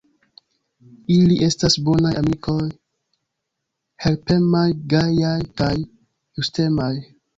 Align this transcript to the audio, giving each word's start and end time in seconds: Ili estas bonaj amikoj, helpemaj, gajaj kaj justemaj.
Ili 1.15 1.35
estas 1.47 1.75
bonaj 1.89 2.13
amikoj, 2.21 2.65
helpemaj, 4.07 4.67
gajaj 4.95 5.39
kaj 5.63 5.73
justemaj. 5.83 6.95